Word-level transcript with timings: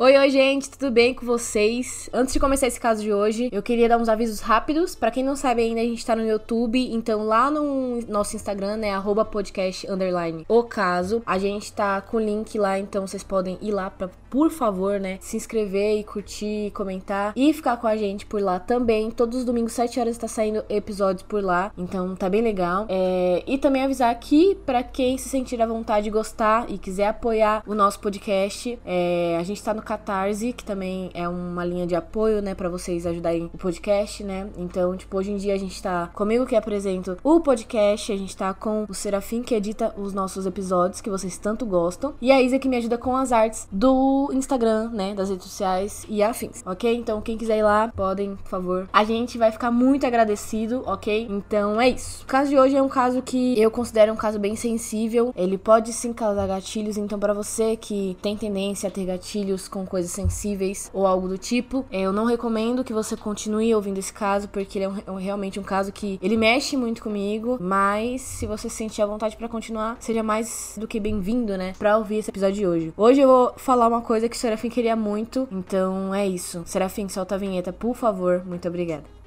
Oi, 0.00 0.16
oi, 0.16 0.30
gente, 0.30 0.70
tudo 0.70 0.92
bem 0.92 1.12
com 1.12 1.26
vocês? 1.26 2.08
Antes 2.12 2.32
de 2.32 2.38
começar 2.38 2.68
esse 2.68 2.78
caso 2.78 3.02
de 3.02 3.12
hoje, 3.12 3.48
eu 3.50 3.60
queria 3.60 3.88
dar 3.88 3.98
uns 3.98 4.08
avisos 4.08 4.38
rápidos. 4.38 4.94
Para 4.94 5.10
quem 5.10 5.24
não 5.24 5.34
sabe 5.34 5.60
ainda, 5.60 5.80
a 5.80 5.84
gente 5.84 6.06
tá 6.06 6.14
no 6.14 6.24
YouTube, 6.24 6.78
então 6.94 7.26
lá 7.26 7.50
no 7.50 8.00
nosso 8.02 8.36
Instagram, 8.36 8.76
né, 8.76 8.90
podcast 9.28 9.90
underline 9.90 10.46
o 10.48 10.62
caso. 10.62 11.20
A 11.26 11.36
gente 11.36 11.72
tá 11.72 12.00
com 12.00 12.18
o 12.18 12.20
link 12.20 12.56
lá, 12.56 12.78
então 12.78 13.08
vocês 13.08 13.24
podem 13.24 13.58
ir 13.60 13.72
lá 13.72 13.90
pra, 13.90 14.08
por 14.30 14.52
favor, 14.52 15.00
né, 15.00 15.18
se 15.20 15.36
inscrever 15.36 15.98
e 15.98 16.04
curtir, 16.04 16.70
comentar 16.74 17.32
e 17.34 17.52
ficar 17.52 17.76
com 17.76 17.88
a 17.88 17.96
gente 17.96 18.24
por 18.24 18.40
lá 18.40 18.60
também. 18.60 19.10
Todos 19.10 19.38
os 19.38 19.44
domingos, 19.44 19.72
7 19.72 19.98
horas, 19.98 20.16
tá 20.16 20.28
saindo 20.28 20.64
episódios 20.68 21.24
por 21.24 21.42
lá, 21.42 21.72
então 21.76 22.14
tá 22.14 22.28
bem 22.28 22.40
legal. 22.40 22.86
É... 22.88 23.42
E 23.44 23.58
também 23.58 23.82
avisar 23.82 24.12
aqui, 24.12 24.56
para 24.64 24.80
quem 24.84 25.18
se 25.18 25.28
sentir 25.28 25.60
à 25.60 25.66
vontade 25.66 26.04
de 26.04 26.10
gostar 26.10 26.66
e 26.70 26.78
quiser 26.78 27.08
apoiar 27.08 27.64
o 27.66 27.74
nosso 27.74 27.98
podcast, 27.98 28.78
é... 28.86 29.36
a 29.36 29.42
gente 29.42 29.60
tá 29.60 29.74
no 29.74 29.87
Catarse, 29.88 30.52
que 30.52 30.64
também 30.64 31.10
é 31.14 31.26
uma 31.26 31.64
linha 31.64 31.86
de 31.86 31.94
apoio, 31.94 32.42
né, 32.42 32.54
para 32.54 32.68
vocês 32.68 33.06
ajudarem 33.06 33.50
o 33.54 33.56
podcast, 33.58 34.22
né? 34.22 34.50
Então, 34.58 34.94
tipo, 34.96 35.16
hoje 35.16 35.32
em 35.32 35.36
dia 35.38 35.54
a 35.54 35.58
gente 35.58 35.82
tá 35.82 36.10
comigo 36.14 36.44
que 36.44 36.54
apresento 36.54 37.16
o 37.24 37.40
podcast, 37.40 38.12
a 38.12 38.16
gente 38.16 38.36
tá 38.36 38.52
com 38.52 38.84
o 38.88 38.94
Serafim 38.94 39.42
que 39.42 39.54
edita 39.54 39.94
os 39.96 40.12
nossos 40.12 40.44
episódios 40.44 41.00
que 41.00 41.08
vocês 41.08 41.38
tanto 41.38 41.64
gostam, 41.64 42.12
e 42.20 42.30
a 42.30 42.42
Isa 42.42 42.58
que 42.58 42.68
me 42.68 42.76
ajuda 42.76 42.98
com 42.98 43.16
as 43.16 43.32
artes 43.32 43.66
do 43.72 44.30
Instagram, 44.32 44.90
né, 44.90 45.14
das 45.14 45.30
redes 45.30 45.44
sociais 45.44 46.04
e 46.08 46.22
afins, 46.22 46.62
ok? 46.66 46.94
Então, 46.94 47.22
quem 47.22 47.38
quiser 47.38 47.58
ir 47.58 47.62
lá, 47.62 47.90
podem, 47.96 48.36
por 48.36 48.48
favor. 48.48 48.88
A 48.92 49.04
gente 49.04 49.38
vai 49.38 49.50
ficar 49.50 49.70
muito 49.70 50.06
agradecido, 50.06 50.82
ok? 50.84 51.26
Então 51.30 51.80
é 51.80 51.88
isso. 51.88 52.24
O 52.24 52.26
caso 52.26 52.50
de 52.50 52.58
hoje 52.58 52.76
é 52.76 52.82
um 52.82 52.88
caso 52.88 53.22
que 53.22 53.58
eu 53.58 53.70
considero 53.70 54.12
um 54.12 54.16
caso 54.16 54.38
bem 54.38 54.54
sensível. 54.54 55.32
Ele 55.34 55.56
pode 55.56 55.92
sim 55.92 56.12
causar 56.12 56.46
gatilhos, 56.46 56.96
então 56.98 57.18
para 57.18 57.32
você 57.32 57.76
que 57.76 58.18
tem 58.20 58.36
tendência 58.36 58.88
a 58.88 58.90
ter 58.90 59.06
gatilhos 59.06 59.66
com 59.68 59.77
com 59.78 59.86
coisas 59.86 60.10
sensíveis 60.10 60.90
ou 60.92 61.06
algo 61.06 61.28
do 61.28 61.38
tipo. 61.38 61.84
É, 61.90 62.00
eu 62.00 62.12
não 62.12 62.24
recomendo 62.24 62.82
que 62.84 62.92
você 62.92 63.16
continue 63.16 63.74
ouvindo 63.74 63.98
esse 63.98 64.12
caso, 64.12 64.48
porque 64.48 64.78
ele 64.78 64.84
é, 64.84 64.88
um, 65.10 65.18
é 65.18 65.22
realmente 65.22 65.60
um 65.60 65.62
caso 65.62 65.92
que 65.92 66.18
ele 66.22 66.36
mexe 66.36 66.76
muito 66.76 67.02
comigo, 67.02 67.58
mas 67.60 68.20
se 68.22 68.46
você 68.46 68.68
sentir 68.68 69.02
a 69.02 69.06
vontade 69.06 69.36
para 69.36 69.48
continuar, 69.48 69.96
seja 70.00 70.22
mais 70.22 70.76
do 70.78 70.88
que 70.88 70.98
bem-vindo, 70.98 71.56
né, 71.56 71.72
pra 71.78 71.96
ouvir 71.96 72.16
esse 72.16 72.30
episódio 72.30 72.56
de 72.56 72.66
hoje. 72.66 72.92
Hoje 72.96 73.20
eu 73.20 73.28
vou 73.28 73.52
falar 73.56 73.88
uma 73.88 74.02
coisa 74.02 74.28
que 74.28 74.36
o 74.36 74.38
Serafim 74.38 74.68
queria 74.68 74.96
muito, 74.96 75.48
então 75.50 76.14
é 76.14 76.26
isso. 76.26 76.62
Serafim, 76.66 77.08
solta 77.08 77.34
a 77.34 77.38
vinheta, 77.38 77.72
por 77.72 77.94
favor. 77.94 78.44
Muito 78.44 78.66
obrigada. 78.66 79.17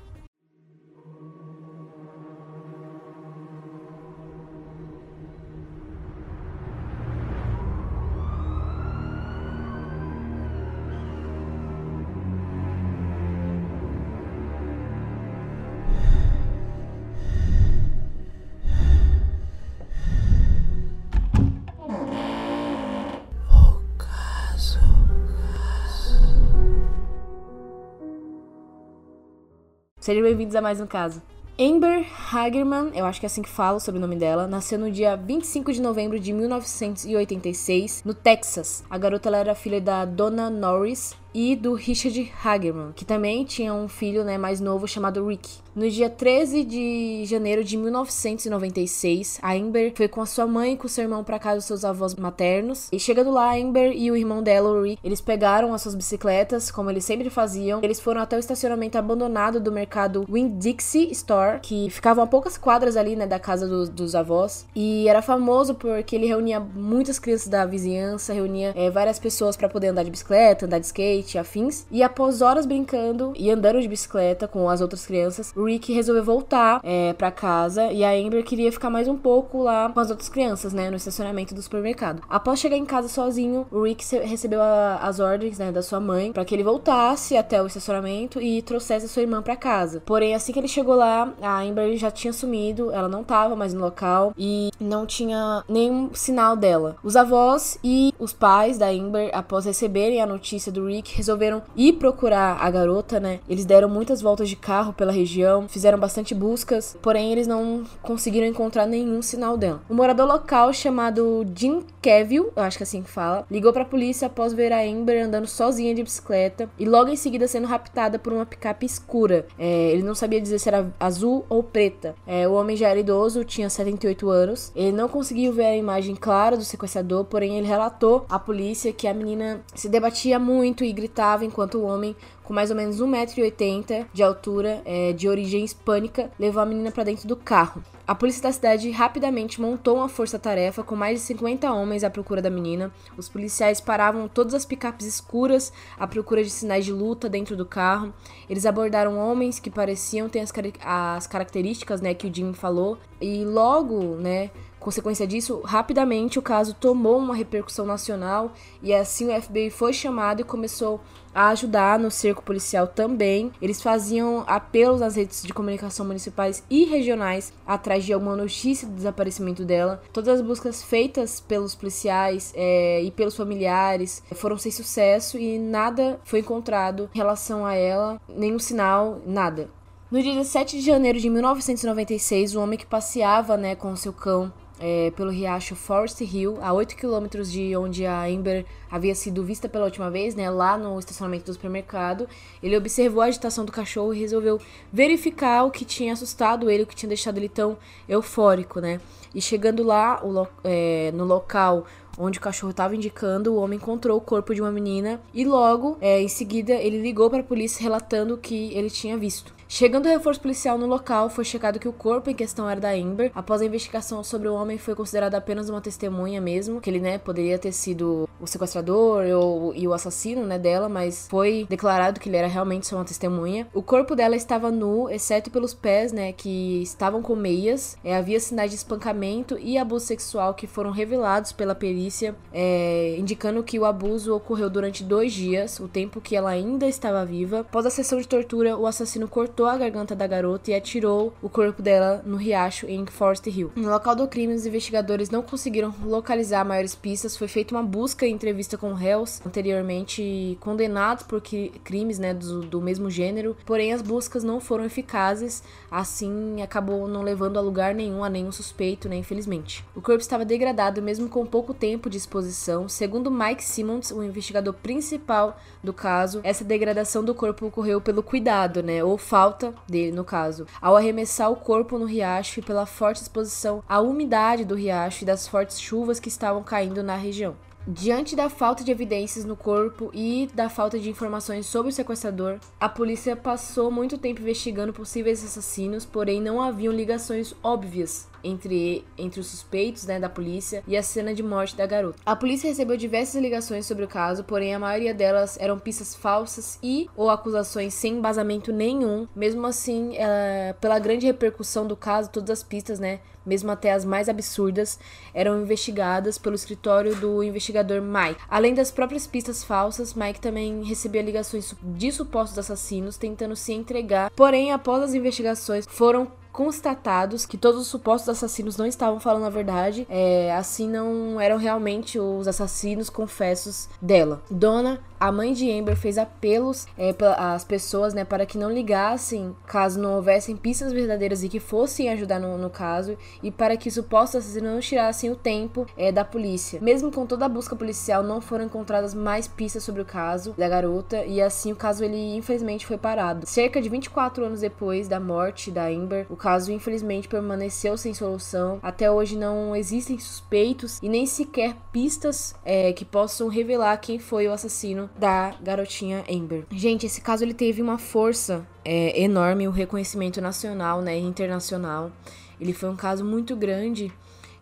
Sejam 30.02 30.24
bem-vindos 30.24 30.56
a 30.56 30.62
mais 30.62 30.82
um 30.82 30.88
caso. 30.88 31.22
Amber 31.60 32.04
Hagerman, 32.34 32.90
eu 32.96 33.06
acho 33.06 33.20
que 33.20 33.26
é 33.26 33.28
assim 33.28 33.44
que 33.44 33.50
falo 33.50 33.80
sobre 33.80 34.00
o 34.00 34.02
nome 34.02 34.16
dela, 34.16 34.48
nasceu 34.48 34.80
no 34.80 34.90
dia 34.90 35.16
25 35.16 35.72
de 35.72 35.80
novembro 35.80 36.20
de 36.20 36.34
1986, 36.34 38.02
no 38.04 38.16
Texas. 38.16 38.84
A 38.90 38.98
garota 38.98 39.30
era 39.30 39.54
filha 39.54 39.80
da 39.80 40.04
Donna 40.04 40.50
Norris 40.50 41.16
e 41.34 41.56
do 41.56 41.74
Richard 41.74 42.32
Hagerman, 42.44 42.92
que 42.96 43.06
também 43.06 43.44
tinha 43.46 43.74
um 43.74 43.88
filho 43.88 44.24
né, 44.24 44.38
mais 44.38 44.60
novo 44.60 44.88
chamado 44.88 45.26
Rick. 45.28 45.50
No 45.74 45.90
dia 45.90 46.10
13 46.10 46.66
de 46.66 47.24
janeiro 47.26 47.64
de 47.64 47.78
1996, 47.78 49.40
a 49.42 49.54
Amber 49.54 49.94
foi 49.96 50.10
com 50.10 50.22
a 50.22 50.26
sua 50.26 50.46
mãe 50.46 50.74
e 50.74 50.78
com 50.78 50.86
seu 50.90 51.04
irmão 51.06 51.24
para 51.24 51.40
casa 51.40 51.58
dos 51.58 51.66
seus 51.66 51.86
avós 51.86 52.14
maternos. 52.16 52.90
E 52.92 53.00
chegando 53.00 53.32
lá, 53.32 53.52
a 53.52 53.56
Amber 53.56 53.94
e 53.96 54.12
o 54.12 54.18
irmão 54.18 54.44
dela, 54.44 54.70
o 54.70 54.84
Rick, 54.84 55.00
eles 55.02 55.22
pegaram 55.22 55.74
as 55.74 55.82
suas 55.82 55.96
bicicletas, 55.96 56.70
como 56.70 56.90
eles 56.90 57.06
sempre 57.06 57.30
faziam. 57.30 57.80
Eles 57.82 58.02
foram 58.02 58.20
até 58.20 58.36
o 58.36 58.40
estacionamento 58.40 58.98
abandonado 58.98 59.62
do 59.62 59.72
mercado 59.72 60.26
Winn-Dixie 60.30 61.10
Store, 61.12 61.62
que 61.62 61.90
ficava 61.90 62.22
a 62.22 62.28
poucas 62.28 62.58
quadras 62.58 62.98
ali, 62.98 63.16
né, 63.16 63.26
da 63.26 63.40
casa 63.40 63.66
do, 63.66 63.90
dos 63.90 64.14
avós. 64.14 64.66
E 64.76 65.08
era 65.08 65.22
famoso 65.22 65.76
porque 65.76 66.18
ele 66.18 66.28
reunia 66.28 66.60
muitas 66.60 67.18
crianças 67.18 67.48
da 67.48 67.66
vizinhança, 67.66 68.34
reunia 68.34 68.74
é, 68.76 68.90
várias 68.90 69.20
pessoas 69.20 69.56
para 69.56 69.70
poder 69.70 69.88
andar 69.88 70.04
de 70.04 70.12
bicicleta, 70.12 70.66
andar 70.66 70.80
de 70.80 70.86
skate, 70.88 71.21
afins. 71.38 71.86
E 71.92 72.04
após 72.04 72.42
horas 72.42 72.66
brincando 72.66 73.34
e 73.36 73.50
andando 73.50 73.82
de 73.82 73.88
bicicleta 73.88 74.48
com 74.48 74.70
as 74.70 74.82
outras 74.82 75.06
crianças, 75.06 75.54
Rick 75.56 75.94
resolveu 75.94 76.24
voltar 76.24 76.80
é, 76.84 77.14
para 77.14 77.32
casa 77.32 77.92
e 77.92 78.04
a 78.04 78.12
Amber 78.12 78.44
queria 78.44 78.72
ficar 78.72 78.90
mais 78.90 79.08
um 79.08 79.18
pouco 79.18 79.64
lá 79.64 79.90
com 79.90 80.00
as 80.00 80.10
outras 80.10 80.30
crianças, 80.30 80.74
né, 80.74 80.90
no 80.90 80.98
estacionamento 80.98 81.54
do 81.54 81.62
supermercado. 81.62 82.22
Após 82.30 82.60
chegar 82.60 82.78
em 82.78 82.86
casa 82.86 83.08
sozinho, 83.08 83.66
o 83.72 83.84
Rick 83.84 84.04
recebeu 84.24 84.62
a, 84.62 84.98
as 84.98 85.20
ordens, 85.20 85.58
né, 85.58 85.72
da 85.72 85.82
sua 85.82 86.00
mãe 86.00 86.32
para 86.32 86.46
que 86.46 86.56
ele 86.56 86.64
voltasse 86.64 87.36
até 87.38 87.62
o 87.62 87.68
estacionamento 87.68 88.42
e 88.42 88.62
trouxesse 88.62 89.06
a 89.06 89.10
sua 89.10 89.22
irmã 89.22 89.42
para 89.42 89.56
casa. 89.56 90.02
Porém, 90.06 90.36
assim 90.36 90.54
que 90.54 90.60
ele 90.60 90.68
chegou 90.68 90.96
lá, 90.96 91.34
a 91.42 91.62
Amber 91.62 91.96
já 91.98 92.12
tinha 92.12 92.34
sumido, 92.34 92.92
ela 92.92 93.08
não 93.08 93.24
tava 93.24 93.56
mais 93.56 93.74
no 93.74 93.82
local 93.82 94.34
e 94.38 94.72
não 94.80 95.06
tinha 95.06 95.64
nenhum 95.68 96.14
sinal 96.14 96.56
dela. 96.56 96.96
Os 97.04 97.16
avós 97.16 97.78
e 97.84 98.14
os 98.20 98.34
pais 98.34 98.78
da 98.78 98.90
Amber, 98.90 99.30
após 99.34 99.66
receberem 99.66 100.22
a 100.22 100.26
notícia 100.26 100.72
do 100.72 100.88
Rick, 100.88 101.11
resolveram 101.16 101.62
ir 101.76 101.94
procurar 101.94 102.58
a 102.60 102.70
garota, 102.70 103.20
né? 103.20 103.40
Eles 103.50 103.66
deram 103.66 103.90
muitas 103.90 104.22
voltas 104.22 104.50
de 104.50 104.56
carro 104.56 104.94
pela 104.94 105.12
região 105.12 105.68
fizeram 105.68 105.98
bastante 105.98 106.36
buscas, 106.36 106.98
porém 107.02 107.32
eles 107.32 107.48
não 107.48 107.84
conseguiram 108.02 108.48
encontrar 108.48 108.86
nenhum 108.86 109.22
sinal 109.22 109.58
dela. 109.58 109.82
Um 109.90 109.96
morador 109.96 110.28
local 110.28 110.74
chamado 110.74 111.46
Jim 111.56 111.84
Keville, 112.02 112.50
eu 112.56 112.64
acho 112.64 112.78
que 112.78 112.84
é 112.84 112.86
assim 112.86 113.02
que 113.02 113.10
fala, 113.10 113.46
ligou 113.50 113.72
para 113.72 113.84
a 113.84 113.86
polícia 113.86 114.28
após 114.28 114.54
ver 114.54 114.72
a 114.72 114.82
Amber 114.82 115.24
andando 115.24 115.48
sozinha 115.48 115.94
de 115.94 116.04
bicicleta 116.04 116.70
e 116.78 116.86
logo 116.86 117.10
em 117.10 117.16
seguida 117.16 117.48
sendo 117.48 117.68
raptada 117.68 118.20
por 118.20 118.34
uma 118.34 118.46
picape 118.46 118.86
escura. 118.86 119.46
É, 119.58 119.92
ele 119.92 120.04
não 120.04 120.16
sabia 120.16 120.42
dizer 120.42 120.60
se 120.60 120.70
era 120.70 120.92
azul 121.00 121.46
ou 121.50 121.64
preta. 121.64 122.16
É, 122.26 122.48
o 122.48 122.54
homem 122.54 122.76
já 122.76 122.90
era 122.90 123.00
idoso, 123.00 123.44
tinha 123.44 123.70
78 123.70 124.30
anos. 124.30 124.72
Ele 124.76 124.92
não 124.92 125.08
conseguiu 125.08 125.54
ver 125.54 125.66
a 125.66 125.76
imagem 125.76 126.16
clara 126.16 126.58
do 126.58 126.64
sequestrador, 126.64 127.26
porém 127.26 127.58
ele 127.58 127.68
relatou 127.68 128.26
à 128.30 128.38
polícia 128.38 128.94
que 128.94 129.08
a 129.08 129.14
menina 129.14 129.62
se 129.74 129.90
debatia 129.90 130.40
muito 130.40 130.84
e 130.84 130.92
gritava 131.02 131.44
enquanto 131.44 131.80
o 131.80 131.84
homem 131.84 132.16
com 132.44 132.54
mais 132.54 132.70
ou 132.70 132.76
menos 132.76 133.02
1,80m 133.02 134.08
de 134.14 134.22
altura, 134.22 134.82
é, 134.86 135.14
de 135.14 135.28
origem 135.28 135.64
hispânica, 135.64 136.30
levou 136.38 136.62
a 136.62 136.66
menina 136.66 136.92
para 136.92 137.04
dentro 137.04 137.28
do 137.28 137.36
carro. 137.36 137.84
A 138.06 138.14
polícia 138.14 138.44
da 138.44 138.52
cidade 138.52 138.92
rapidamente 138.92 139.62
montou 139.62 139.96
uma 139.98 140.10
força-tarefa 140.10 140.84
com 140.84 140.96
mais 140.96 141.20
de 141.20 141.26
50 141.28 141.72
homens 141.72 142.04
à 142.04 142.10
procura 142.10 142.42
da 142.42 142.50
menina. 142.50 142.92
Os 143.16 143.30
policiais 143.30 143.80
paravam 143.80 144.28
todas 144.28 144.54
as 144.54 144.66
picapes 144.66 145.06
escuras 145.06 145.72
à 145.98 146.06
procura 146.06 146.44
de 146.44 146.50
sinais 146.50 146.84
de 146.84 146.92
luta 146.92 147.30
dentro 147.30 147.56
do 147.56 147.66
carro. 147.66 148.14
Eles 148.50 148.66
abordaram 148.66 149.18
homens 149.18 149.60
que 149.60 149.70
pareciam 149.70 150.28
ter 150.28 150.40
as, 150.40 150.52
car 150.52 150.66
as 150.84 151.26
características 151.26 152.02
né, 152.02 152.14
que 152.14 152.28
o 152.28 152.34
Jim 152.34 152.52
falou. 152.52 152.98
E 153.22 153.46
logo, 153.46 154.16
né, 154.18 154.52
Consequência 154.82 155.28
disso, 155.28 155.62
rapidamente 155.64 156.40
o 156.40 156.42
caso 156.42 156.74
tomou 156.74 157.20
uma 157.20 157.36
repercussão 157.36 157.86
nacional 157.86 158.52
e 158.82 158.92
assim 158.92 159.32
o 159.32 159.42
FBI 159.42 159.70
foi 159.70 159.94
chamado 159.94 160.42
e 160.42 160.44
começou 160.44 161.00
a 161.36 161.50
ajudar 161.50 162.00
no 162.00 162.10
cerco 162.10 162.42
policial 162.42 162.88
também. 162.88 163.52
Eles 163.62 163.80
faziam 163.80 164.44
apelos 164.48 165.00
nas 165.00 165.16
redes 165.16 165.44
de 165.44 165.54
comunicação 165.54 166.04
municipais 166.04 166.64
e 166.68 166.84
regionais 166.86 167.54
atrás 167.66 168.04
de 168.04 168.12
alguma 168.12 168.36
notícia 168.36 168.88
do 168.88 168.96
desaparecimento 168.96 169.64
dela. 169.64 170.02
Todas 170.12 170.40
as 170.40 170.42
buscas 170.42 170.82
feitas 170.82 171.40
pelos 171.40 171.76
policiais 171.76 172.52
é, 172.56 173.04
e 173.04 173.12
pelos 173.12 173.38
familiares 173.38 174.24
foram 174.34 174.58
sem 174.58 174.72
sucesso 174.72 175.38
e 175.38 175.60
nada 175.60 176.20
foi 176.24 176.40
encontrado 176.40 177.08
em 177.14 177.18
relação 177.20 177.68
a 177.68 177.76
ela, 177.76 178.20
nenhum 178.28 178.58
sinal, 178.58 179.22
nada. 179.28 179.70
No 180.10 180.22
dia 180.22 180.34
17 180.34 180.80
de 180.80 180.86
janeiro 180.86 181.20
de 181.20 181.30
1996, 181.30 182.56
o 182.56 182.60
homem 182.60 182.78
que 182.78 182.86
passeava 182.86 183.56
né, 183.56 183.76
com 183.76 183.96
seu 183.96 184.12
cão 184.12 184.52
é, 184.82 185.12
pelo 185.12 185.30
riacho 185.30 185.76
Forest 185.76 186.24
Hill, 186.24 186.58
a 186.60 186.74
8 186.74 186.96
quilômetros 186.96 187.52
de 187.52 187.76
onde 187.76 188.06
a 188.06 188.24
Amber 188.26 188.66
havia 188.90 189.14
sido 189.14 189.44
vista 189.44 189.70
pela 189.70 189.86
última 189.86 190.10
vez, 190.10 190.34
né, 190.34 190.50
lá 190.50 190.78
no 190.78 190.98
estacionamento 190.98 191.46
do 191.46 191.54
supermercado. 191.54 192.28
Ele 192.62 192.76
observou 192.76 193.22
a 193.22 193.28
agitação 193.28 193.64
do 193.64 193.72
cachorro 193.72 194.14
e 194.14 194.20
resolveu 194.20 194.60
verificar 194.92 195.64
o 195.64 195.72
que 195.72 195.86
tinha 195.86 196.14
assustado 196.14 196.70
ele, 196.70 196.84
o 196.84 196.88
que 196.88 196.96
tinha 196.96 197.08
deixado 197.08 197.38
ele 197.38 197.48
tão 197.48 197.78
eufórico, 198.10 198.82
né. 198.82 199.00
E 199.34 199.42
chegando 199.42 199.84
lá, 199.84 200.20
o, 200.26 200.48
é, 200.64 201.12
no 201.14 201.24
local 201.24 201.86
onde 202.18 202.40
o 202.40 202.42
cachorro 202.42 202.72
estava 202.72 202.96
indicando, 202.96 203.54
o 203.54 203.58
homem 203.58 203.78
encontrou 203.78 204.18
o 204.18 204.22
corpo 204.22 204.54
de 204.54 204.62
uma 204.62 204.72
menina 204.72 205.22
e 205.34 205.46
logo, 205.46 205.98
é, 206.02 206.22
em 206.22 206.28
seguida, 206.28 206.74
ele 206.74 207.02
ligou 207.02 207.30
para 207.30 207.40
a 207.40 207.44
polícia 207.44 207.82
relatando 207.82 208.34
o 208.34 208.38
que 208.38 208.74
ele 208.74 208.90
tinha 208.90 209.18
visto. 209.18 209.61
Chegando 209.74 210.06
o 210.06 210.10
reforço 210.10 210.42
policial 210.42 210.78
no 210.78 210.86
local, 210.86 211.30
foi 211.30 211.46
checado 211.46 211.80
que 211.80 211.88
o 211.88 211.94
corpo 211.94 212.30
em 212.30 212.36
questão 212.36 212.70
era 212.70 212.82
da 212.82 212.92
Amber. 212.92 213.32
Após 213.34 213.62
a 213.62 213.66
investigação 213.66 214.22
sobre 214.22 214.50
o 214.50 214.54
homem, 214.54 214.78
foi 214.78 214.94
considerado 214.94 215.34
apenas 215.34 215.70
uma 215.70 215.80
testemunha 215.80 216.42
mesmo, 216.42 216.82
que 216.82 216.90
ele, 216.90 217.00
né, 217.00 217.18
poderia 217.18 217.58
ter 217.58 217.72
sido 217.72 218.28
o 218.38 218.46
sequestrador 218.46 219.24
ou, 219.28 219.74
e 219.74 219.88
o 219.88 219.94
assassino, 219.94 220.46
né, 220.46 220.60
dela, 220.60 220.90
mas 220.90 221.26
foi 221.30 221.66
declarado 221.70 222.20
que 222.20 222.28
ele 222.28 222.36
era 222.36 222.50
realmente 222.50 222.86
só 222.86 222.98
uma 222.98 223.06
testemunha. 223.06 223.66
O 223.74 223.82
corpo 223.82 224.14
dela 224.14 224.36
estava 224.36 224.70
nu, 224.70 225.10
exceto 225.10 225.50
pelos 225.50 225.74
pés, 225.74 226.12
né, 226.12 226.34
que 226.34 226.82
estavam 226.82 227.22
com 227.22 227.34
meias. 227.34 227.96
É, 228.04 228.14
havia 228.14 228.42
sinais 228.42 228.72
de 228.72 228.76
espancamento 228.76 229.58
e 229.58 229.78
abuso 229.78 230.06
sexual 230.06 230.54
que 230.54 230.68
foram 230.68 230.92
revelados 230.92 231.54
pela 231.54 231.74
perícia, 231.74 232.36
é, 232.52 233.16
indicando 233.18 233.64
que 233.64 233.80
o 233.80 233.86
abuso 233.86 234.36
ocorreu 234.36 234.70
durante 234.70 235.02
dois 235.02 235.32
dias, 235.32 235.80
o 235.80 235.88
tempo 235.88 236.20
que 236.20 236.36
ela 236.36 236.50
ainda 236.50 236.88
estava 236.88 237.24
viva. 237.24 237.62
Após 237.62 237.86
a 237.86 237.90
sessão 237.90 238.20
de 238.20 238.28
tortura, 238.28 238.76
o 238.76 238.86
assassino 238.86 239.30
cortou 239.30 239.61
cortou 239.62 239.68
a 239.68 239.78
garganta 239.78 240.16
da 240.16 240.26
garota 240.26 240.72
e 240.72 240.74
atirou 240.74 241.34
o 241.42 241.48
corpo 241.48 241.82
dela 241.84 242.24
no 242.26 242.36
riacho 242.36 242.88
em 242.88 243.06
Forest 243.06 243.48
Hill. 243.48 243.72
No 243.76 243.90
local 243.90 244.16
do 244.16 244.28
crime, 244.28 244.56
os 244.56 244.66
investigadores 244.66 245.30
não 245.30 245.44
conseguiram 245.44 245.94
localizar 246.04 246.66
maiores 246.66 246.96
pistas. 246.96 247.38
Foi 247.38 247.48
feita 247.48 247.76
uma 247.76 247.84
busca 247.84 248.26
e 248.26 248.32
entrevista 248.32 248.78
com 248.78 248.94
réus 248.94 249.40
anteriormente 249.46 250.58
condenados 250.60 251.24
por 251.24 251.42
crimes 251.84 252.18
né, 252.18 252.34
do, 252.34 252.62
do 252.62 252.82
mesmo 252.82 253.10
gênero, 253.10 253.56
porém 253.66 253.94
as 253.94 254.02
buscas 254.02 254.44
não 254.44 254.60
foram 254.60 254.84
eficazes, 254.86 255.64
assim 255.92 256.62
acabou 256.62 257.08
não 257.08 257.22
levando 257.22 257.58
a 257.58 257.62
lugar 257.62 257.94
nenhum 257.94 258.24
a 258.24 258.30
nenhum 258.30 258.52
suspeito, 258.52 259.08
né, 259.08 259.18
infelizmente. 259.18 259.86
O 259.96 260.02
corpo 260.02 260.22
estava 260.22 260.44
degradado 260.44 261.02
mesmo 261.02 261.30
com 261.30 261.46
pouco 261.46 261.74
tempo 261.74 262.10
de 262.10 262.18
exposição. 262.18 262.90
Segundo 262.90 263.30
Mike 263.30 263.64
Simmons, 263.64 264.12
o 264.12 264.24
investigador 264.24 264.74
principal 264.74 265.60
do 265.84 265.94
caso, 265.94 266.42
essa 266.44 266.64
degradação 266.64 267.24
do 267.24 267.36
corpo 267.36 267.68
ocorreu 267.68 268.02
pelo 268.02 268.24
cuidado, 268.24 268.82
né, 268.82 269.04
ou 269.04 269.18
falta 269.18 269.51
falta 269.52 269.74
dele, 269.88 270.16
no 270.16 270.24
caso, 270.24 270.66
ao 270.82 270.96
arremessar 270.96 271.52
o 271.52 271.58
corpo 271.58 271.98
no 271.98 272.06
riacho 272.06 272.60
e 272.60 272.64
pela 272.64 272.86
forte 272.86 273.22
exposição 273.22 273.84
à 273.88 274.00
umidade 274.00 274.64
do 274.64 274.76
riacho 274.76 275.24
e 275.24 275.26
das 275.26 275.48
fortes 275.48 275.80
chuvas 275.80 276.20
que 276.20 276.30
estavam 276.30 276.64
caindo 276.64 277.04
na 277.04 277.16
região. 277.16 277.56
Diante 277.88 278.36
da 278.36 278.48
falta 278.48 278.84
de 278.84 278.92
evidências 278.92 279.44
no 279.44 279.56
corpo 279.56 280.12
e 280.14 280.48
da 280.54 280.70
falta 280.70 281.00
de 281.00 281.10
informações 281.10 281.66
sobre 281.66 281.90
o 281.90 281.94
sequestrador, 281.94 282.60
a 282.80 282.88
polícia 282.88 283.36
passou 283.36 283.90
muito 283.90 284.18
tempo 284.18 284.42
investigando 284.42 284.94
possíveis 284.94 285.44
assassinos, 285.44 286.06
porém 286.06 286.40
não 286.40 286.62
haviam 286.62 286.94
ligações 286.94 287.56
óbvias 287.64 288.30
entre, 288.44 289.06
entre 289.18 289.40
os 289.40 289.48
suspeitos 289.48 290.06
né, 290.06 290.20
da 290.20 290.30
polícia 290.30 290.84
e 290.88 290.96
a 290.96 291.04
cena 291.04 291.34
de 291.34 291.42
morte 291.42 291.76
da 291.76 291.86
garota. 291.86 292.20
A 292.26 292.36
polícia 292.36 292.68
recebeu 292.68 292.98
diversas 292.98 293.42
ligações 293.42 293.86
sobre 293.86 294.06
o 294.06 294.08
caso, 294.08 294.44
porém 294.44 294.74
a 294.74 294.80
maioria 294.80 295.14
delas 295.14 295.58
eram 295.60 295.80
pistas 295.80 296.16
falsas 296.16 296.80
e 296.84 297.10
ou 297.16 297.30
acusações 297.30 297.94
sem 297.94 298.14
embasamento 298.14 298.72
nenhum. 298.72 299.28
Mesmo 299.36 299.66
assim, 299.66 300.16
é, 300.18 300.76
pela 300.80 301.00
grande 301.00 301.26
repercussão 301.26 301.86
do 301.86 301.96
caso, 301.96 302.30
todas 302.30 302.50
as 302.50 302.64
pistas, 302.64 303.00
né, 303.00 303.20
mesmo 303.46 303.72
até 303.72 303.92
as 303.94 304.06
mais 304.06 304.30
absurdas, 304.30 305.00
eram 305.34 305.62
investigadas 305.62 306.38
pelo 306.38 306.56
escritório 306.56 307.16
do 307.16 307.44
investigador 307.44 308.02
Mike. 308.02 308.42
Além 308.50 308.74
das 308.74 308.92
próprias 308.92 309.28
pistas 309.28 309.64
falsas, 309.64 310.14
Mike 310.14 310.40
também 310.40 310.84
recebia 310.84 311.22
ligações 311.22 311.74
de 311.82 312.12
supostos 312.12 312.58
assassinos 312.58 313.18
tentando 313.18 313.56
se 313.56 313.74
entregar. 313.74 314.32
Porém, 314.32 314.72
após 314.72 315.04
as 315.04 315.14
investigações, 315.14 315.86
foram 315.88 316.28
constatados 316.52 317.46
que 317.46 317.58
todos 317.58 317.80
os 317.80 317.88
supostos 317.88 318.30
assassinos 318.30 318.78
não 318.78 318.86
estavam 318.86 319.20
falando 319.20 319.46
a 319.46 319.50
verdade, 319.50 320.06
é, 320.10 320.54
assim 320.54 320.90
não 320.90 321.40
eram 321.40 321.58
realmente 321.58 322.20
os 322.20 322.48
assassinos 322.48 323.10
confessos 323.10 323.88
dela. 324.02 324.42
Donna 324.50 325.02
a 325.22 325.32
mãe 325.32 325.54
de 325.54 325.72
Amber 325.72 325.96
fez 325.96 326.18
apelos 326.18 326.88
é, 326.98 327.16
às 327.38 327.64
pessoas, 327.64 328.12
né, 328.12 328.26
para 328.26 328.44
que 328.44 328.58
não 328.58 328.72
ligassem 328.72 329.56
caso 329.68 330.00
não 330.00 330.16
houvessem 330.16 330.58
pistas 330.58 330.92
verdadeiras 330.92 331.44
e 331.44 331.50
que 331.50 331.60
fossem 331.60 332.10
ajudar 332.10 332.40
no, 332.40 332.58
no 332.58 332.72
caso, 332.72 333.16
e 333.44 333.52
para 333.52 333.78
que 333.78 333.92
supostos 333.92 334.38
assassinos 334.38 334.74
não 334.74 334.80
tirassem 334.80 335.30
o 335.30 335.36
tempo 335.36 335.86
é, 335.96 336.12
da 336.12 336.26
polícia. 336.26 336.82
Mesmo 336.82 337.12
com 337.12 337.28
toda 337.28 337.46
a 337.46 337.50
busca 337.50 337.76
policial, 337.76 338.24
não 338.24 338.42
foram 338.42 338.66
encontradas 338.66 339.14
mais 339.14 339.48
pistas 339.48 339.84
sobre 339.84 340.02
o 340.02 340.06
caso 340.06 340.56
da 340.58 340.68
garota, 340.68 341.24
e 341.24 341.40
assim 341.40 341.72
o 341.72 341.76
caso 341.76 342.04
ele 342.04 342.36
infelizmente 342.36 342.88
foi 342.88 342.98
parado. 342.98 343.46
Cerca 343.46 343.80
de 343.80 343.90
24 343.90 344.44
anos 344.44 344.62
depois 344.62 345.08
da 345.08 345.20
morte 345.20 345.70
da 345.70 345.86
Amber, 345.86 346.26
o 346.32 346.36
caso 346.36 346.72
infelizmente 346.72 347.28
permaneceu 347.28 347.96
sem 347.96 348.12
solução. 348.12 348.80
Até 348.82 349.12
hoje 349.12 349.38
não 349.38 349.76
existem 349.76 350.18
suspeitos 350.18 350.98
e 351.00 351.08
nem 351.08 351.28
sequer 351.28 351.76
pistas 351.92 352.56
é, 352.66 352.92
que 352.92 353.06
possam 353.06 353.50
revelar 353.50 353.96
quem 353.98 354.18
foi 354.18 354.48
o 354.48 354.54
assassino 354.54 355.11
da 355.18 355.56
garotinha 355.62 356.24
Amber. 356.30 356.66
Gente, 356.72 357.06
esse 357.06 357.22
caso 357.22 357.44
ele 357.44 357.54
teve 357.54 357.82
uma 357.82 357.98
força 357.98 358.66
é, 358.84 359.22
enorme, 359.22 359.68
o 359.68 359.72
um 359.72 359.74
reconhecimento 359.74 360.42
nacional, 360.42 361.02
né, 361.02 361.18
internacional. 361.18 362.12
Ele 362.60 362.74
foi 362.74 362.90
um 362.90 362.96
caso 362.96 363.24
muito 363.24 363.56
grande 363.56 364.12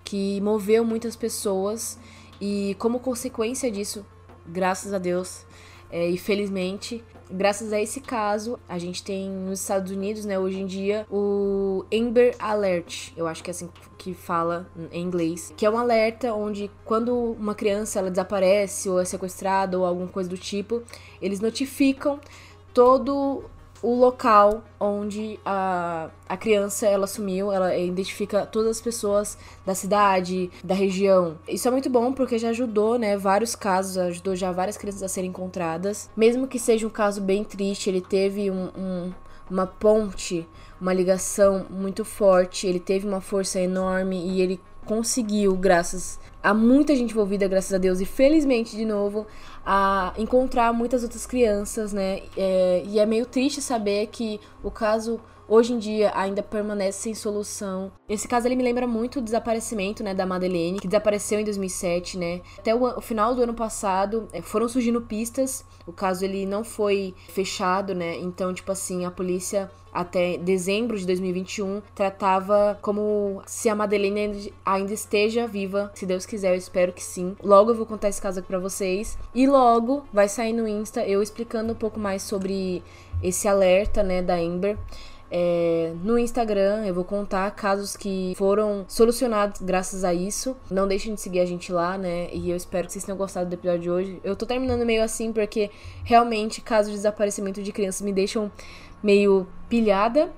que 0.04 0.42
moveu 0.42 0.84
muitas 0.84 1.16
pessoas 1.16 2.00
e 2.42 2.76
como 2.80 3.00
consequência 3.00 3.70
disso, 3.72 4.06
graças 4.48 4.94
a 4.94 4.98
Deus 4.98 5.46
é, 5.92 6.08
e 6.08 6.18
felizmente, 6.18 7.04
graças 7.30 7.74
a 7.74 7.82
esse 7.82 8.00
caso, 8.02 8.60
a 8.68 8.78
gente 8.78 9.04
tem 9.04 9.30
nos 9.30 9.62
Estados 9.62 9.92
Unidos, 9.92 10.26
né, 10.26 10.38
hoje 10.38 10.60
em 10.60 10.66
dia, 10.66 11.06
o 11.10 11.86
Amber 11.94 12.36
Alert. 12.40 13.12
Eu 13.18 13.28
acho 13.28 13.44
que 13.44 13.50
é 13.50 13.52
assim 13.52 13.70
que 13.98 14.14
fala 14.14 14.68
em 14.92 15.02
inglês, 15.02 15.54
que 15.58 15.66
é 15.66 15.70
um 15.70 15.78
alerta 15.78 16.34
onde 16.34 16.72
quando 16.86 17.16
uma 17.16 17.54
criança 17.54 18.00
ela 18.00 18.10
desaparece 18.10 18.90
ou 18.90 19.00
é 19.00 19.06
sequestrada 19.06 19.78
ou 19.78 19.86
alguma 19.86 20.08
coisa 20.08 20.30
do 20.30 20.38
tipo, 20.38 20.82
eles 21.22 21.40
notificam 21.40 22.20
todo 22.74 23.44
o 23.82 23.96
local 23.96 24.64
onde 24.80 25.40
a, 25.46 26.10
a 26.28 26.38
criança 26.38 26.88
ela 26.88 27.08
sumiu, 27.08 27.52
ela 27.52 27.76
identifica 27.76 28.46
todas 28.46 28.78
as 28.78 28.82
pessoas 28.82 29.38
da 29.66 29.74
cidade, 29.74 30.50
da 30.64 30.76
região. 30.76 31.38
Isso 31.48 31.68
é 31.68 31.72
muito 31.72 31.90
bom 31.90 32.14
porque 32.14 32.38
já 32.38 32.50
ajudou, 32.50 32.98
né, 32.98 33.18
vários 33.18 33.56
casos, 33.56 33.98
ajudou 33.98 34.36
já 34.36 34.52
várias 34.52 34.78
crianças 34.78 35.04
a 35.04 35.08
serem 35.08 35.30
encontradas. 35.30 36.10
Mesmo 36.16 36.48
que 36.48 36.60
seja 36.60 36.86
um 36.86 36.90
caso 36.90 37.22
bem 37.22 37.44
triste, 37.44 37.90
ele 37.90 38.02
teve 38.02 38.52
um, 38.52 38.70
um, 38.78 39.14
uma 39.50 39.66
ponte, 39.66 40.48
uma 40.80 40.94
ligação 40.94 41.66
muito 41.70 42.06
forte, 42.06 42.68
ele 42.68 42.80
teve 42.80 43.08
uma 43.08 43.22
força 43.22 43.60
enorme 43.60 44.18
e 44.18 44.42
ele 44.42 44.60
conseguiu, 44.86 45.56
graças 45.56 46.20
a 46.42 46.54
muita 46.54 46.96
gente 46.96 47.12
envolvida, 47.12 47.48
graças 47.48 47.74
a 47.74 47.78
Deus, 47.78 48.00
e 48.00 48.06
felizmente, 48.06 48.76
de 48.76 48.86
novo, 48.86 49.28
a 49.66 50.14
encontrar 50.18 50.74
muitas 50.74 51.04
outras 51.04 51.26
crianças, 51.26 51.92
né? 51.92 52.22
É, 52.36 52.84
e 52.86 53.00
é 53.00 53.06
meio 53.06 53.26
triste 53.26 53.62
saber 53.62 54.08
que 54.08 54.40
o 54.64 54.72
caso 54.72 55.20
hoje 55.50 55.74
em 55.74 55.80
dia 55.80 56.12
ainda 56.16 56.44
permanece 56.44 57.00
sem 57.00 57.16
solução. 57.16 57.92
Esse 58.08 58.28
caso 58.28 58.48
ele 58.48 58.56
me 58.56 58.64
lembra 58.64 58.88
muito 58.88 59.20
o 59.20 59.22
desaparecimento, 59.22 60.04
né, 60.04 60.14
da 60.14 60.26
Madeleine, 60.26 60.80
que 60.80 60.88
desapareceu 60.88 61.40
em 61.40 61.44
2007, 61.44 62.18
né? 62.18 62.42
Até 62.58 62.74
o, 62.74 62.84
o 62.98 63.02
final 63.02 63.34
do 63.36 63.42
ano 63.42 63.54
passado 63.54 64.28
é, 64.32 64.42
foram 64.42 64.70
surgindo 64.70 65.02
pistas. 65.02 65.66
O 65.86 65.92
caso 65.92 66.24
ele 66.24 66.46
não 66.46 66.64
foi 66.64 67.16
fechado, 67.30 67.96
né? 67.96 68.18
Então, 68.18 68.54
tipo 68.54 68.72
assim, 68.72 69.06
a 69.06 69.12
polícia 69.12 69.70
até 69.92 70.38
dezembro 70.38 70.98
de 70.98 71.06
2021 71.06 71.82
tratava 71.96 72.78
como 72.82 73.42
se 73.46 73.70
a 73.70 73.76
Madeleine 73.76 74.54
ainda 74.66 74.94
esteja 74.94 75.48
viva, 75.48 75.92
se 75.96 76.06
Deus 76.06 76.26
quiser, 76.26 76.52
eu 76.52 76.58
espero 76.58 76.94
que 76.94 77.04
sim. 77.04 77.36
Logo 77.44 77.72
eu 77.72 77.76
vou 77.76 77.86
contar 77.86 78.10
esse 78.10 78.22
caso 78.22 78.40
aqui 78.40 78.48
para 78.48 78.60
vocês 78.60 79.18
e 79.34 79.48
logo 79.48 80.04
vai 80.14 80.30
sair 80.30 80.54
no 80.54 80.68
Insta 80.68 81.04
eu 81.06 81.22
explicando 81.22 81.74
um 81.74 81.76
pouco 81.76 82.00
mais 82.00 82.22
sobre 82.22 82.84
esse 83.22 83.48
alerta, 83.48 84.04
né, 84.04 84.22
da 84.22 84.36
Amber. 84.36 84.78
É, 85.32 85.94
no 86.04 86.18
Instagram 86.18 86.86
eu 86.86 86.94
vou 86.94 87.04
contar 87.04 87.52
casos 87.52 87.96
que 87.96 88.34
foram 88.36 88.84
solucionados 88.88 89.62
graças 89.62 90.04
a 90.04 90.14
isso. 90.14 90.56
Não 90.72 90.88
deixem 90.88 91.14
de 91.14 91.22
seguir 91.22 91.40
a 91.40 91.46
gente 91.46 91.72
lá, 91.72 91.98
né? 91.98 92.30
E 92.34 92.50
eu 92.50 92.58
espero 92.58 92.88
que 92.88 92.94
vocês 92.94 93.06
tenham 93.06 93.18
gostado 93.18 93.50
do 93.50 93.54
episódio 93.54 93.82
de 93.82 93.90
hoje. 93.92 94.20
Eu 94.24 94.36
tô 94.36 94.46
terminando 94.46 94.86
meio 94.86 95.04
assim 95.04 95.32
porque 95.32 95.70
realmente 96.04 96.62
casos 96.62 96.92
de 96.92 96.98
desaparecimento 96.98 97.62
de 97.62 97.72
crianças 97.72 98.02
me 98.02 98.12
deixam 98.12 98.52
meio 99.04 99.48
pilhada. 99.68 100.32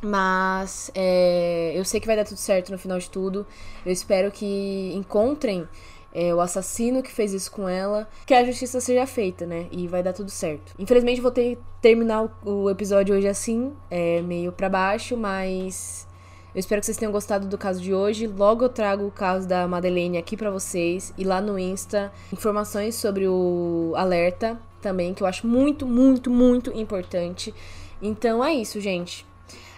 Mas 0.00 0.90
é, 0.94 1.72
eu 1.74 1.84
sei 1.84 1.98
que 1.98 2.06
vai 2.06 2.16
dar 2.16 2.24
tudo 2.24 2.36
certo 2.36 2.70
no 2.70 2.78
final 2.78 2.98
de 2.98 3.08
tudo. 3.08 3.46
Eu 3.84 3.92
espero 3.92 4.30
que 4.30 4.92
encontrem 4.94 5.66
é, 6.14 6.32
o 6.32 6.40
assassino 6.40 7.02
que 7.02 7.10
fez 7.10 7.34
isso 7.34 7.50
com 7.50 7.68
ela, 7.68 8.08
que 8.24 8.32
a 8.32 8.44
justiça 8.44 8.80
seja 8.80 9.04
feita, 9.04 9.44
né? 9.44 9.66
E 9.72 9.88
vai 9.88 10.02
dar 10.02 10.12
tudo 10.12 10.30
certo. 10.30 10.72
Infelizmente 10.78 11.20
vou 11.20 11.32
ter 11.32 11.56
que 11.56 11.62
terminar 11.82 12.30
o, 12.44 12.70
episódio 12.70 13.16
hoje 13.16 13.26
assim, 13.26 13.72
é, 13.90 14.22
meio 14.22 14.52
para 14.52 14.68
baixo, 14.68 15.16
mas 15.16 16.06
eu 16.54 16.60
espero 16.60 16.80
que 16.80 16.86
vocês 16.86 16.96
tenham 16.96 17.10
gostado 17.10 17.48
do 17.48 17.58
caso 17.58 17.82
de 17.82 17.92
hoje. 17.92 18.28
Logo 18.28 18.64
eu 18.64 18.68
trago 18.68 19.04
o 19.04 19.10
caso 19.10 19.48
da 19.48 19.66
Madeleine 19.66 20.16
aqui 20.16 20.36
para 20.36 20.50
vocês 20.50 21.12
e 21.18 21.24
lá 21.24 21.40
no 21.40 21.58
Insta 21.58 22.12
informações 22.32 22.94
sobre 22.94 23.26
o 23.26 23.92
alerta 23.96 24.56
também, 24.80 25.12
que 25.12 25.22
eu 25.22 25.26
acho 25.26 25.46
muito, 25.46 25.84
muito, 25.84 26.30
muito 26.30 26.70
importante. 26.78 27.52
Então 28.00 28.44
é 28.44 28.54
isso, 28.54 28.80
gente. 28.80 29.26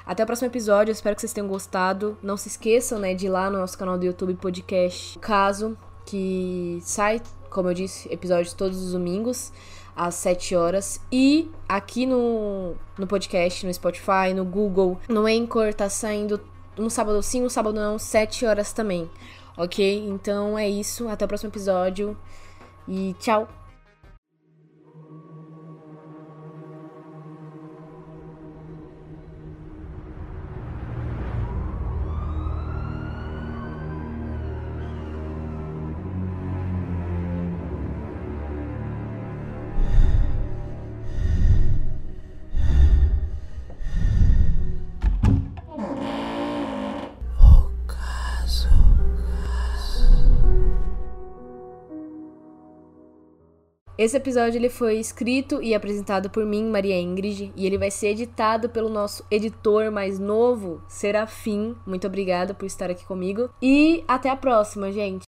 Até 0.05 0.23
o 0.23 0.27
próximo 0.27 0.49
episódio, 0.49 0.91
eu 0.91 0.95
espero 0.95 1.17
que 1.17 1.21
vocês 1.21 1.33
tenham 1.33 1.49
gostado. 1.49 2.17
Não 2.23 2.37
se 2.37 2.47
esqueçam, 2.47 2.99
né, 2.99 3.13
de 3.13 3.27
ir 3.27 3.29
lá 3.29 3.51
no 3.51 3.59
nosso 3.59 3.77
canal 3.77 3.99
do 3.99 4.05
YouTube 4.05 4.35
Podcast 4.35 5.19
Caso 5.19 5.77
que 6.07 6.79
sai, 6.83 7.21
como 7.51 7.69
eu 7.69 7.75
disse, 7.75 8.11
episódios 8.11 8.55
todos 8.55 8.81
os 8.83 8.93
domingos 8.93 9.53
às 9.95 10.15
7 10.15 10.55
horas. 10.55 11.01
E 11.11 11.51
aqui 11.69 12.07
no, 12.07 12.75
no 12.97 13.07
podcast, 13.07 13.67
no 13.67 13.75
Spotify, 13.75 14.33
no 14.35 14.45
Google, 14.45 14.99
no 15.09 15.27
Anchor, 15.27 15.75
tá 15.75 15.89
saindo 15.89 16.41
um 16.79 16.89
sábado 16.89 17.23
sim, 17.23 17.43
um 17.43 17.49
sábado 17.49 17.75
não, 17.75 17.99
7 17.99 18.47
horas 18.47 18.73
também. 18.73 19.11
Ok? 19.57 20.07
Então 20.09 20.59
é 20.59 20.69
isso. 20.69 21.09
Até 21.09 21.25
o 21.25 21.29
próximo 21.29 21.51
episódio. 21.51 22.17
E 22.87 23.15
tchau! 23.19 23.66
Esse 53.99 54.19
episódio 54.19 54.59
ele 54.59 54.69
foi 54.69 54.99
escrito 54.99 55.63
e 55.63 55.75
apresentado 55.75 56.29
por 56.29 56.45
mim, 56.45 56.69
Maria 56.69 57.01
Ingrid, 57.01 57.51
e 57.57 57.65
ele 57.65 57.79
vai 57.79 57.91
ser 57.91 58.09
editado 58.09 58.69
pelo 58.69 58.91
nosso 58.91 59.25
editor 59.31 59.91
mais 59.91 60.19
novo, 60.19 60.83
Serafim. 60.87 61.75
Muito 61.87 62.07
obrigada 62.07 62.53
por 62.53 62.67
estar 62.67 62.91
aqui 62.91 63.07
comigo 63.07 63.49
e 63.61 64.05
até 64.07 64.29
a 64.29 64.37
próxima, 64.37 64.93
gente. 64.93 65.25